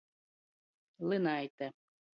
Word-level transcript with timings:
Lynaite. 1.09 1.73